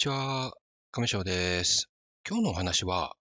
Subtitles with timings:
[0.00, 0.54] ちは、
[0.92, 1.90] 亀翔です。
[2.26, 3.16] 今日のお話は、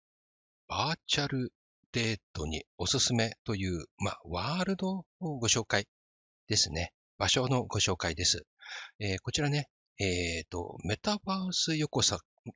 [0.68, 1.52] バーチャル
[1.92, 5.88] デートにおすすめという、まあ、ワールドをご紹介
[6.48, 6.94] ですね。
[7.18, 8.46] 場所のご紹介です。
[9.00, 12.54] えー、こちらね、えっ、ー、と、メタバース横須賀、変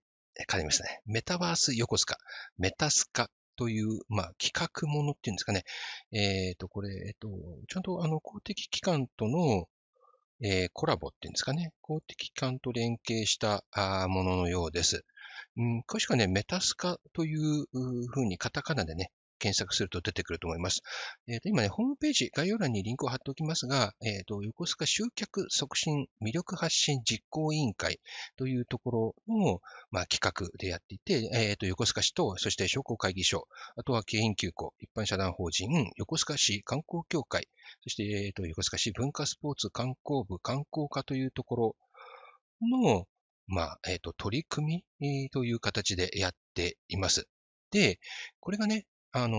[0.51, 1.01] わりましたね。
[1.07, 2.19] メタバース横須賀、
[2.59, 5.63] メタスカという、まあ、企画ものっていうんですかね。
[6.11, 7.27] えっ、ー、と、これ、えっ、と、
[7.67, 9.65] ちゃんとあの公的機関との、
[10.43, 11.71] えー、コラボっていうんですかね。
[11.81, 13.63] 公的機関と連携した
[14.07, 15.05] もののようです。
[15.57, 17.65] うん、詳しくはね、メタスカという
[18.07, 20.81] ふうにカタカナでね、検索すると出てくると思います。
[21.27, 27.99] えー、と今ね、ホームページ、概要欄にリンクを貼っておきますが、えー、と横須賀集客促進魅力発信実行委員会
[28.37, 29.59] というところの、
[29.89, 37.47] まあ、企画でやっていて、えー、と横須賀市と、そして商工会議所、あとは京浜急行、一般社団法人、横須賀市観光協会、
[37.83, 41.75] そして、えー、と横須賀市文化スポーツ観光部観光課というところ
[42.61, 43.07] の、
[43.47, 47.27] まあ、えっ、ー、と、取り組みという形でやっています。
[47.71, 47.99] で、
[48.39, 49.37] これがね、あの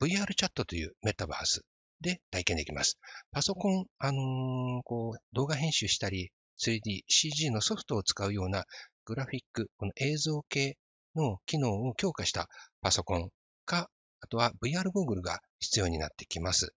[0.00, 1.64] ー、VR チャットというメタバース
[2.00, 2.98] で体験できます。
[3.32, 6.30] パソコン、あのー、こう、動画編集したり、
[6.60, 8.64] 3D、CG のソフトを使うような
[9.04, 10.76] グラフィック、この映像系
[11.16, 12.48] の機能を強化した
[12.80, 13.30] パソコン
[13.64, 16.72] か、あとは VR ゴーグルが必要になってきます。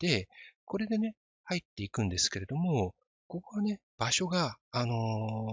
[0.00, 0.28] で、
[0.66, 1.14] これでね、
[1.44, 2.94] 入っていくんですけれども、
[3.26, 4.94] ここはね、場所が、あの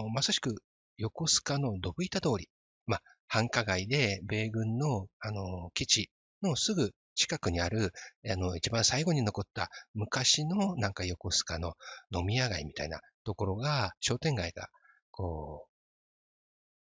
[0.10, 0.56] ー、まさしく
[0.98, 2.50] 横須賀のドブ板通り。
[2.86, 6.10] まあ、繁華街で米軍の、あの、基地
[6.42, 7.92] のすぐ近くにある、
[8.30, 11.74] あの、一番最後に残った昔のなんか横須賀の
[12.12, 14.70] 飲み屋街みたいなところが、商店街が、
[15.12, 15.78] こう、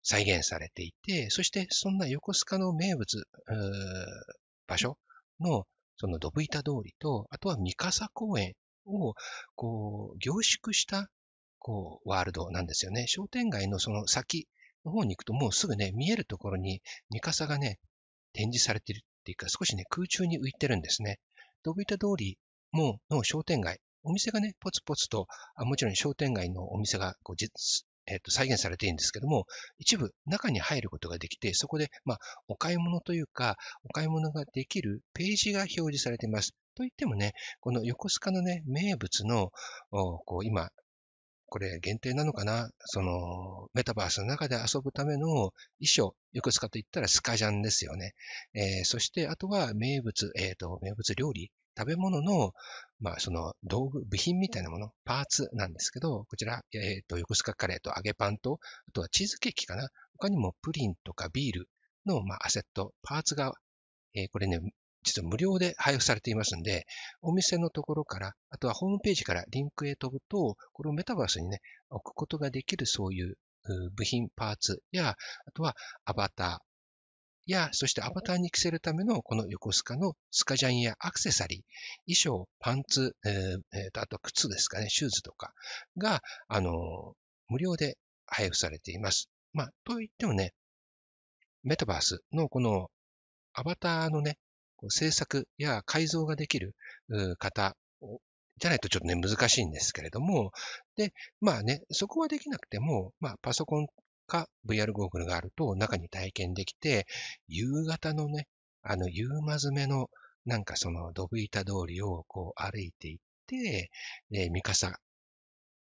[0.03, 3.27] 再現されていて、そしてそんな横須賀の名物、
[4.67, 4.97] 場所
[5.39, 5.66] の、
[5.97, 8.53] そのドブ板通りと、あとは三笠公園
[8.85, 9.16] を、
[9.55, 11.09] こう、凝縮した、
[11.57, 13.07] こう、ワールドなんですよね。
[13.07, 14.47] 商店街のその先
[14.86, 17.79] の方に行くともうすぐね、見えるところに三笠がね、
[18.34, 21.19] 展示されているっていうか、少しね、空中に浮いてるんですね。
[21.63, 22.38] ドブ板通り
[22.72, 27.35] もの商店街、お店がね、ポツポツと、あもちろん商店街のお店がこう
[28.07, 29.47] えっ、と、再現されているんですけども、
[29.79, 36.52] 一部中に入ることができて、そこで、まあ、お買い物というか、お買い物ができるページが表示されています。
[36.75, 39.52] といってもね、この横須賀のね、名物の、
[39.90, 40.69] こう、今、
[41.55, 42.69] これ限定なのかな？
[42.79, 48.13] その、メタバースの中で遊ぶための衣装、横須賀といったらスカジャンですよね。
[48.53, 52.51] えー、そして、あとは名物、えっ、ー、と、名物料理、食べ物の、
[52.99, 59.87] まあ、その道具、部品みたいなもの、パーツなんですけど、こちら、えっ、ー、と、横須賀カレーと揚げパンと、あとはチーズケーキかな？
[60.17, 61.69] 他にもプリンとかビール
[62.05, 63.53] の、まあ、アセット、パーツが、
[64.13, 64.59] えー、これね、
[65.05, 66.85] 実は無料で配布されていますんで、
[67.21, 73.38] お店のところから、あとはホームページからリンクへ飛ぶと、これをメタバースにね、置くことができるそういう
[73.95, 81.61] 部品、パーツや、あとはアバターや、そしてアバターに着せるためのこの横須賀のスカジャンやアクセサリー、
[82.07, 85.53] 衣装、パンツ、えー、とあと靴ですかね、シューズとか
[85.97, 87.13] が、あの、
[87.47, 89.29] 無料で配布されています。
[89.53, 90.53] まあ、といってもね、
[91.63, 92.89] メタバースのこの
[93.53, 94.37] アバターのね、
[94.90, 96.75] 制作や改造ができる
[97.38, 97.75] 方
[98.58, 100.52] じゃないとちょっとね、難しいんですけれども、
[100.96, 103.88] で、まあね、そこはできなくても、まあ、パソコン
[104.28, 107.06] か VR ゴーグルがあると中に体験できて、
[107.47, 108.47] 夕方のね、
[108.81, 110.09] あの、夕間詰めの、
[110.46, 113.90] なんかその、ドブ板通りをこう歩いていって、
[114.30, 115.00] で、ミカサ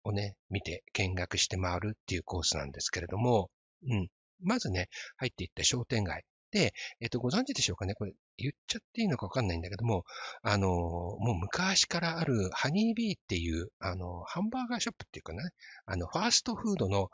[0.05, 3.51] をね、見て見学して回るっていうコースなんですけれども、
[3.89, 4.09] うん。
[4.43, 6.25] まずね、入っていった商店街。
[6.53, 10.05] で、えっと、ご存知でしょうかねこれ、言っちゃっていいのかわかんないんだけども、
[10.43, 15.51] あの、もう昔からあるハニービーっていう、あの、ハンバーガーショップっていうかね、
[15.87, 17.09] あの、ファーストフードの、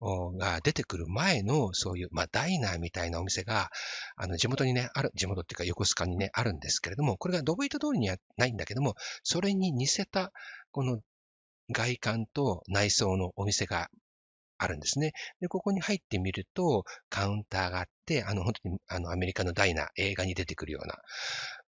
[0.00, 3.70] が出てくる前の、そういう、まあ、ダイナーみたいなお店が、
[4.16, 10.32] あの、地元にね、ある、地元っていうか横須賀にね、あるんですけれども、これがドブ板通りにはないんだけども、それに似せた、
[10.70, 11.00] この
[11.72, 13.88] 外観と内装のお店が
[14.58, 15.12] あるんですね。
[15.40, 20.98] で、ここに入ってみると、カウンターがあって、あの、本当に、あの、アメリカのダイナー、映画に出てくるような、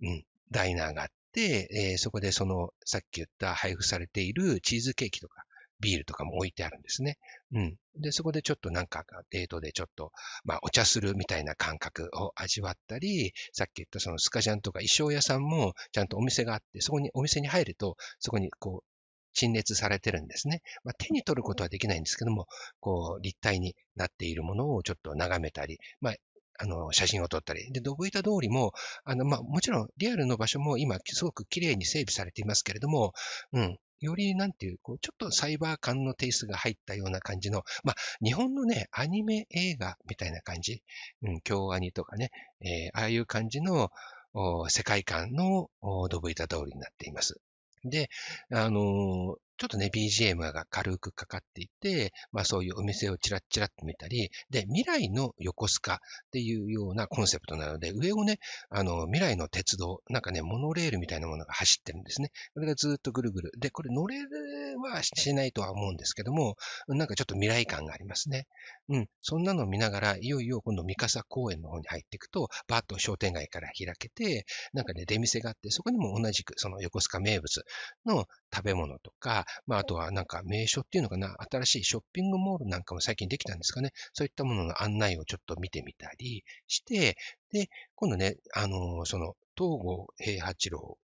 [0.01, 5.43] うん、ダイナーがあって、えー、そこでその、さっき言った配布されているチーズケーキとか、
[5.79, 7.17] ビールとかも置いてあるんですね。
[7.51, 7.75] うん。
[7.97, 10.11] で、そこでちょっとなんかデートでちょっと、
[10.43, 18.94] まあお茶するみたいな感覚を味わったり、さっき言ったそのスカジャンとか衣装屋さんもちゃんとお店があって、そこに、お店に入ると、そこにこう、
[19.35, 20.61] 陳列されてるんですね。
[20.83, 22.47] まあ、手に取ることはできないんですけども、
[22.79, 26.15] こう、立体になっているものをちょっと眺めたり、まあ、
[26.57, 27.71] あの、写真を撮ったり。
[27.71, 28.71] で、ドブ板通りも、
[29.03, 33.13] あの、まあ、もちろんリアルの場所も今すごく綺麗に整備されていますけれども、
[33.51, 40.81] うん、よりなんていう、こう、ちょっとサイバー感のテイストが入ったような感じの、まあ、日本のね、アニメ映画みたいな感じ、
[41.23, 42.31] うん、京アニとかね、
[42.61, 43.91] えー、ああいう感じの
[44.67, 45.69] 世界観の
[46.09, 47.39] ドブ板通りになっています。
[47.85, 48.09] で、
[48.51, 55.97] あのちょっとね、BGM が軽くかかっていて、まあそういうお店をチラッチラッと見たり、で、未来の横須賀っ
[56.31, 62.31] ていうようなコンセプトなので、上をね、あの、未来の鉄道、なんかね、モノレールみたいなものが走ってるんですね。
[62.53, 63.51] これがずっとぐるぐる。
[63.57, 64.27] で、これ乗れる
[64.83, 66.55] はしないとは思うんですけども、
[66.87, 68.47] なんかちょっと未来感がありますね。
[68.89, 69.07] うん。
[69.21, 77.63] そんなのを見ながら、いよいよ今度三笠公園の方に入っていくと、バーッと商店街から開けて、なんかね、出店があって、そこにも同じくその横須賀名物
[78.05, 83.91] の食べ物とか、まあ、あとはなんか名所っていうのかな、新しいショッピングモールなんかも最近できたんですかね。
[84.13, 87.17] そういったものの案内をちょっと見てみたりして、
[87.51, 90.97] で、今度ね、あの、その、東郷平八郎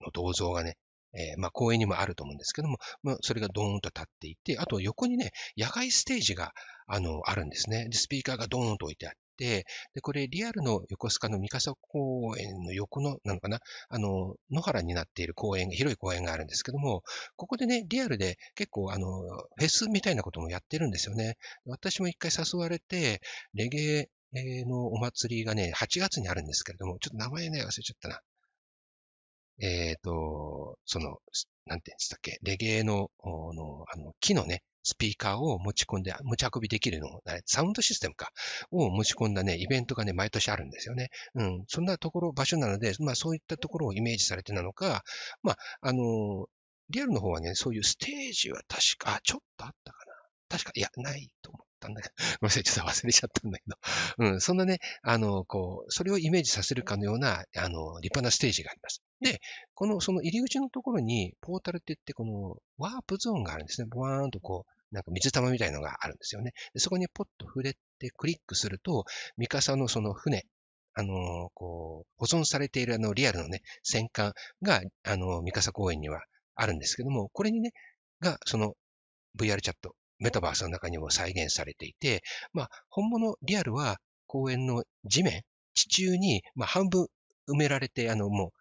[0.00, 0.76] の銅像がね、
[1.12, 6.52] えー、まあ公園にもあると思うんですけども、まあそれがドーンと立っていて、あと横にね、野外ステージが、
[6.86, 7.88] あの、あるんですね。
[7.88, 9.64] で、スピーカーがドーンと置いてあって、で、
[10.02, 17.02] これリアルの横須賀の三笠公園の横の、なのかな、あの、野原になっている公園、広い公園があるんですけども、
[17.36, 21.38] ここでね、リアルで結構あの、フェスみたいなこともやってるんですよね。
[21.64, 23.22] 私も一回誘われて、
[23.54, 28.20] レゲエのお祭りがね、8月にあるんですけれども、ちょっと名前ね、忘れちゃったな。
[29.62, 31.18] えっ、ー、と、その、
[31.66, 38.30] なんていうんですっけ、レゲエの、のあの木のね、スピーカーを持ち込んで、持ち運びできるの、サウンドシステムか、
[38.70, 41.10] を持ち込んだね、イベントがね、毎年あるんですよね。
[41.34, 41.64] うん。
[41.68, 45.02] そんなところ、場所なので、まあそういったところをイメージされてなのか、
[45.42, 46.46] まあ、あの、
[46.88, 50.12] リアルの方はね、そういうステージは確か、あ、ちょっとあったかな。
[50.48, 53.76] 確か、いや、ないと思うったんだけど、 ごめんなさい、ちょっと忘れちゃったんだけど、
[54.18, 59.02] うん、そんなね、あの、こう、それをイメージさせるかのような、あの、立派なステージがあります。
[59.20, 59.40] で、
[59.74, 63.86] この、その入り口のところに、ポータルって言って、この、ワープゾーンがあるんですね。
[63.90, 66.52] ボワーンとこう、なんか水玉みたいのがあるんですよね。
[66.74, 69.04] でそこにポッと触れてクリックすると、
[69.36, 70.46] ミカサのその船、
[70.94, 76.22] あの、こう、保存されているあのリアルのね、戦艦が、あの、ミカサ公園には
[76.56, 77.72] あるんですけども、これにね、
[78.20, 78.74] が、その
[79.38, 82.22] VR チャット、メタバースの中にも再現されていて、
[82.52, 85.42] まあ、本物、リアルは公園の地面、
[85.74, 87.08] 地中に、まあ、半分
[87.48, 88.52] 埋められて、あの、もう、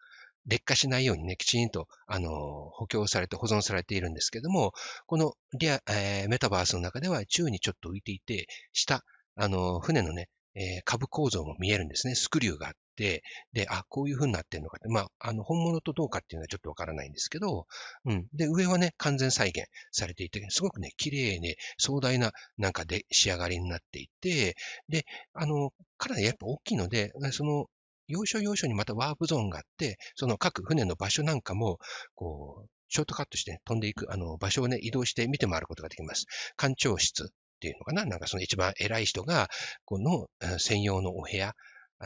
[0.47, 4.73] 劣化しないようにね、きちんと、あの、補強されて保存されているんですけども、
[5.05, 9.03] このリア、えー、メタバースの中では宙にちょっと浮いていて、下、
[9.35, 10.27] あの、船のね、
[10.59, 12.15] えー、株構造も見えるんですね。
[12.15, 13.23] スクリューがあって、
[13.53, 17.65] で、あ、こういう風になってるのかって、まあ、あの、本物とどうかっていうのはちょっとわからないんですけど、
[18.03, 18.27] うん。
[18.33, 24.57] で、上はね、完全再現されていて、すごくね、綺麗に壮大ななんかで仕上がりになっていて、
[24.89, 27.67] で、あの、かなりやっぱ大きいので、その、
[28.09, 31.77] 要所要所にまたワープゾーンがあって、その各船の場所なんかも、
[32.15, 36.25] こう、ショートカットして、飛んでいく、あの、場所をね、移動して見て回ることができます。
[36.57, 38.05] 艦長室っていうのかな。
[38.05, 39.49] なんかその一番偉い人が、
[39.85, 40.27] この
[40.59, 41.53] 専用のお部屋、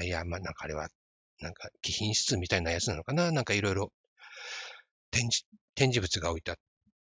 [0.02, 0.90] いや、まあなんかあれは、
[1.40, 3.32] なんか貴賓室みたいなやつなのかな。
[3.32, 3.92] なんかいろいろ
[5.12, 5.46] 展示、
[5.76, 6.58] 展示物が置いてあっ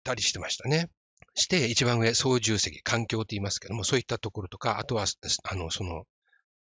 [0.03, 0.89] たりしてましたね。
[1.35, 5.05] して、一番上、操縦席、環境って言いますけども、そういったところとか、あとは、
[5.43, 6.05] あの、その、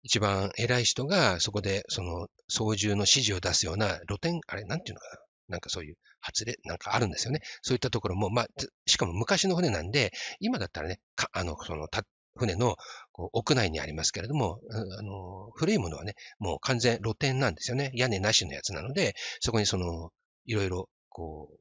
[0.04, 5.29] 一番偉い人がそこでその操縦の指示を出すような露天、あれなんていうのかな。
[5.50, 7.42] なんかそういう発令、なんかあるんですよね。
[7.62, 8.48] そういったところも、まあ、
[8.86, 11.88] しかも昔の船なんで、今だったらね、かあの、その、
[12.36, 12.78] 船の
[13.12, 17.92] こう屋内にありますけれども、あの、古いものはね、もう完全露天なんですよね。
[17.96, 20.12] 屋根なしのやつなので、そこにその、
[20.46, 21.60] いろいろ、こう、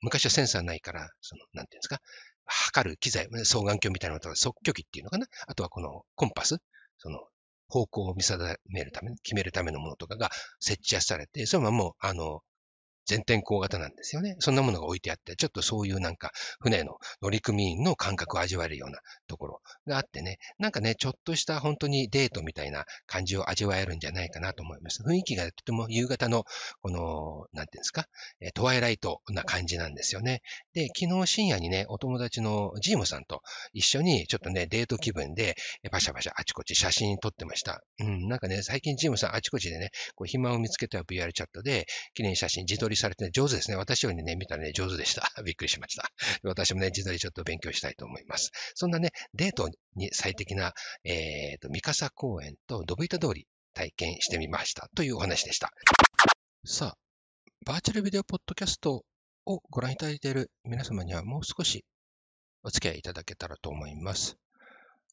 [0.00, 1.98] 昔はセンサーないから、その、なんていうんですか、
[2.44, 5.26] 測る機材、双眼鏡みたいなのとか、測距器っていうのかな？
[5.48, 6.58] あとはこのコンパス、
[6.98, 7.18] その、
[7.68, 12.40] 方向を見定めるため、決めるためのものとかが設置されて、それはもう、あの、
[13.08, 14.36] 全天候型なんですよね。
[14.38, 25.02] そんなものが置いてあって、ちょっとそういうなんか船の乗組員の感覚を味わえるようなところがあってね、なんかね、ちょっとした本当にデートみたいな感じを味わえるんじゃないかなと思います。
[25.02, 26.44] 雰囲気がとても夕方の、
[26.82, 28.04] この、なんていうんですか、
[28.54, 30.42] トワイライトな感じなんですよね。
[30.74, 33.40] で、昨日深夜にね、お友達のジームさんと
[33.72, 35.56] 一緒にちょっとね、デート気分で、
[35.90, 37.82] パシャパシャあちこち写真撮ってました。
[38.00, 43.76] うん、なんかね、最近ジームさんあちこちでね、こう暇を見つけた VR チャットで、記念写真自撮りされてね上手ですね。
[43.76, 45.30] 私よりね、見たらね、上手でした。
[45.44, 46.10] びっくりしました。
[46.42, 48.50] 私もね、自撮りちょっと勉強したいと思います。
[48.74, 50.74] そんなね、デートに最適な、
[51.04, 55.72] えっ、ー、と、三笠公園とドブ板通り体験してみましたというお話でした。
[56.64, 56.98] さあ、
[57.64, 59.04] バーチャルビデオポッドキャスト
[59.46, 61.84] をご覧いただいている皆様にはもう少し
[62.62, 64.36] お付き合いいただけたらと思います。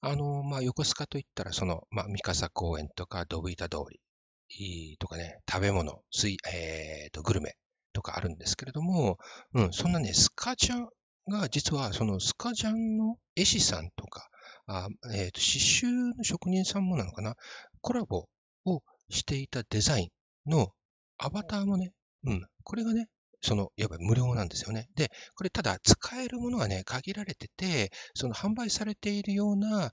[0.02, 7.56] あの、まあ、横須賀といったら、その、まあ、三笠公園とか、ドブ板通り、とかね、食べ物、水、えー、と、グルメ、
[7.96, 9.18] とかあるんですけれども、
[9.54, 10.88] うん、そんなね、スカジャン
[11.28, 14.28] が実はそのスカジャンの絵師さんとか、
[14.68, 17.36] あえー、と刺繍の職人さんもなのかな、
[17.82, 18.28] コラボ
[18.66, 20.12] をしていたデザイ
[20.48, 20.70] ンの
[21.18, 21.94] アバターもね、
[22.26, 23.08] うん、これがね、
[23.42, 24.90] その、やっぱり無料なんですよね。
[24.96, 29.92] で、これただ使えるものがね、限られてて、その販売されているような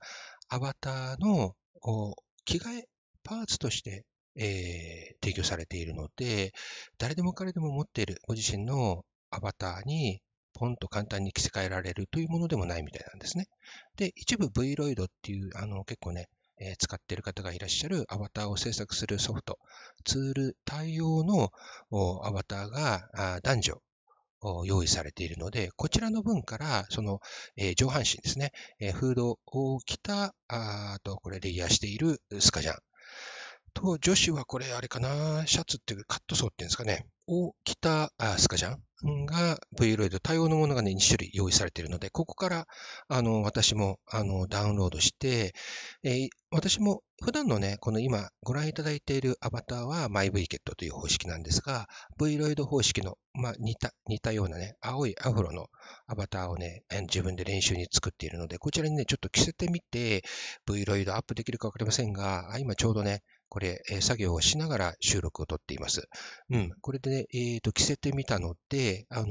[0.49, 1.53] アバターの
[2.45, 2.87] 着替え
[3.23, 4.05] パーツとして、
[4.35, 6.53] えー、提供されているので、
[6.97, 10.21] 誰でも彼でも持っているご自身のアバターに
[10.53, 13.47] ポンと簡単に着せ替えられるというものでもないみたいなんですね。
[13.97, 19.57] で、一部 V ロイドっていう、あの、結構ね、えー、使っている方がいらっしゃるアバターを制作するソフト、
[20.05, 21.49] ツール対応の
[22.23, 23.81] アバターが男女
[24.65, 27.19] 用意されているので、こちらの分から、その、
[27.55, 32.75] えー、上半身ですね、えー、フードを着た、あと、これレイヤーしているスカジャン。
[33.73, 38.75] と、女子はこれあれかな、シャツっていうカットソーっていうんですかね、を着たあスカジャ
[39.07, 42.67] ンが V ロイド対応のものがね、2種類用意されているので、ここから、
[43.07, 45.53] あの、私も、あの、ダウンロードして、
[46.03, 51.87] えー、私も普段のね、この今ご覧いただいているアバターは MyVKet という方式なんですが、
[52.19, 55.67] V ロイド方式の、まあ、似た、似たようなね、青いアフロの
[56.07, 60.23] アバターをね、自分で練習に作っているので、こちらにね、ちょっと着せてみて、
[60.65, 66.09] V ロイドアップできるかわかりませんが、今ちょうどね、これ、え作業をしながら収録をとっています。
[66.49, 66.71] うん。
[66.81, 69.29] これでね、えっ、ー、と、着せてみたので、あのー、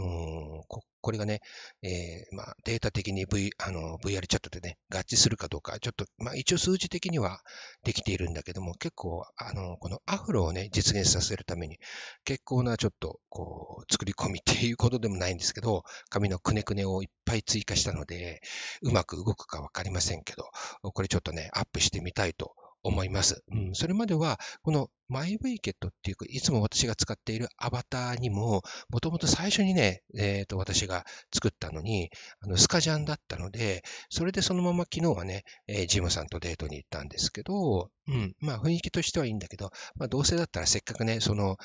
[0.68, 1.40] ここれがね、
[1.82, 7.40] えー、まあ、データ的に V、あの、VR チャットでね、合致するかどうか、ちょっと、まあ、一応数字的には
[7.82, 11.78] できているんだけども、結構、あの、このアフロをね、実現させるために、
[12.24, 18.40] 結構なちょっと、こう、作り込みっていうことでもないんですけど、髪のくねくねをいっぱい追加したので、
[18.82, 20.44] うまく動くかわかりませんけど、
[20.92, 23.42] これちょっとね、アップしてみたいと思います。
[23.52, 32.10] うん、それまでは、この MyWicket っていう、いつも私が使っているアバターにも、もともと最初にね、えっ、ー、と、私が作ったのに、
[32.40, 41.56] あの、スカジャンだったので、それでそのまま昨日はね、えー、ジムさんとデートに行ったんですけど、うん、まあ雰囲気としてはいいんだけど、まあどうせだったらせっかくね、その、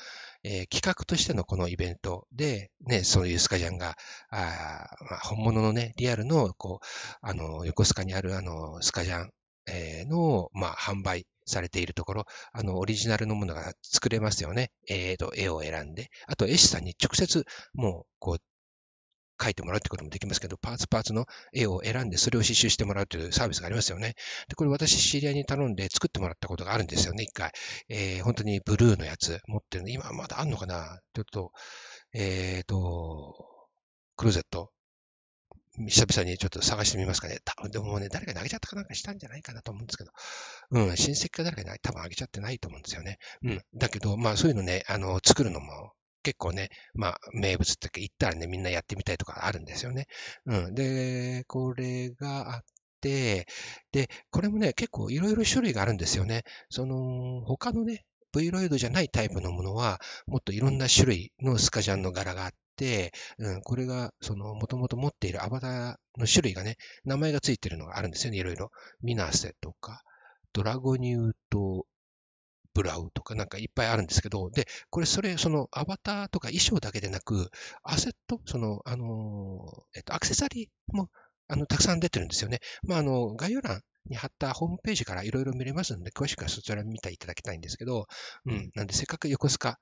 [0.44, 3.96] えー、企画としてのこのイベントで、ね、そういうスカジャンが、
[4.30, 6.86] あまあ、本物のね、リアルの、こう、
[7.22, 9.30] あの、横須賀にあるあの、スカジャン
[9.68, 14.70] えの、まあ、販売されているところ、あの、オリジナルのものが作れますよね。
[14.88, 16.10] えっ、ー、と、絵を選んで。
[16.26, 17.44] あと、絵師さんに直接、
[17.74, 18.38] もう、こう、
[19.38, 24.14] 描いてもらうってこともできますけど、パーツパーツの絵を選んで、それを刺繍してもらうというサービスがありますよね。
[24.48, 27.52] で、これ私知り合いに頼んで作ってもらったことがあるんですよね、一回。
[27.88, 29.90] えー、本当にブルーのやつ持ってるの。
[29.90, 30.98] 今まだあんのかな？
[31.14, 31.52] ちょっと、
[32.12, 33.46] えっ、ー、と、
[34.16, 34.72] クローゼット
[35.86, 37.38] 久々にちょっと探してみますかね。
[37.44, 40.10] 多分でもね、誰かにあげちゃったかなんかしたんじゃないかなと思うんですけど。
[40.70, 43.18] うん、親戚か誰かに多分あげちゃってないと思うんですよね。
[43.42, 43.62] うん。
[43.74, 45.92] だけど、まあそういうのね、あの、作るのも
[46.22, 50.06] 結構ね、まあ名物って言ったらね、みんなやってみたいとかあるんですよね。
[50.46, 50.74] うん。
[50.74, 52.60] で、これがあっ
[53.00, 53.46] て、
[53.92, 56.42] で、これもね、結構いろいろ種類があるんですよね。
[56.70, 58.04] その、他のね、
[58.36, 62.56] V ロイドじゃないタイプのものは、もっといろんな種類のスカジャンの柄があって、
[63.38, 68.70] うん、これが、その、もともと持っているアバターの種類がね、名前がついてるのがあるんですよね、いろいろ。
[69.02, 70.02] ミナセとか、
[70.52, 71.86] ドラゴニュート
[72.78, 77.50] ブラウとかなんかいっぱいあるんですけど、で、これそれ、そのアバターとか衣装だけでなく、
[77.82, 81.10] アセット、その、あの、えっと、アクセサリーも、
[81.48, 82.60] あの、たくさん出てるんですよね。
[82.84, 88.06] まあ、あの、概要欄に貼ったホームページからいろいろ見れますので、詳しくはそちら見ていただきたいんですけど、
[88.46, 88.70] うん。
[88.74, 89.78] なんで、せっかく横須賀、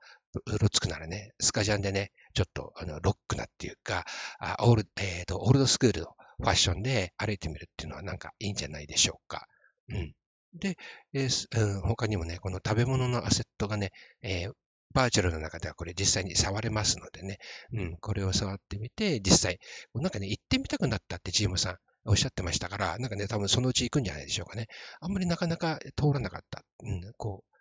[0.46, 4.04] うろつくならね、スカジャンでね、ちょっと、あの、ロックなっていうか、
[4.38, 9.46] あオール、えっ、ー、と、オールドスクールのファッションで歩いてみるっていうのはなんかいいんじゃないでしょうか。
[9.88, 10.14] うん。
[10.54, 10.76] で、
[11.12, 13.92] えーうん、他にもね、この食べ物のアセットがね、
[14.22, 14.52] えー、
[14.92, 17.38] バーチャルの中ではこれ実際に触れますのでね、
[17.72, 19.58] うん、これを触ってみて、実際、
[19.94, 21.76] なんかね、行ってみたくなったってジームさん
[22.06, 24.66] おっしゃってましたから、なんかね、多分そのうち行くんじゃないでしょうかね。
[25.00, 26.62] あんまりなかなか通らなかった。
[26.82, 27.56] うん、こう、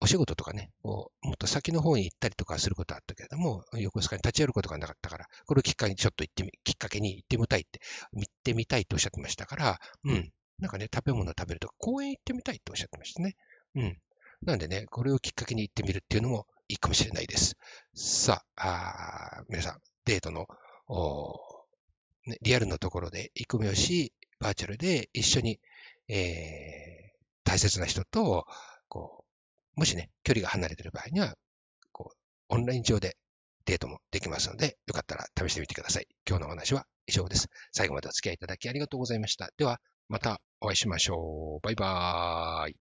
[0.00, 7.80] お仕事とかね、こうもっと先の方に行ったりとかすることはあったけれども、横須賀に立ち寄ることがなかったから、これをきっかけにちょっと行ってみ、きっかけに行ってみたいって、
[8.12, 10.30] 行ってみたいとおっしゃってましたから、うん。
[10.58, 13.36] なんかね、食べ物を食べるとか、公園行ってみたいとおっしゃってましたね。
[13.74, 13.98] うん。
[14.42, 17.56] なんでね、これをきっかけに行ってみるっていうのもいいかもしれないです。
[17.94, 20.46] さあ、あ皆さん、デートの、
[20.88, 21.34] お
[22.42, 25.60] リアルのところで育苗し、バーチャルで一緒に、
[26.08, 28.46] えー、大切な人と、
[28.88, 29.24] こ
[29.76, 31.36] う、もしね、距離が離れている場合には、
[31.92, 32.16] こう、
[32.48, 33.16] オンライン上で
[33.64, 36.06] デートもできますので、よかったら試してみてください。
[36.28, 37.48] 今日のお話は以上です。
[37.72, 39.50] 最後までお付き合いいただきありがとうございました。
[39.56, 41.60] では、またお会いしましょう。
[41.64, 42.85] バイバーイ。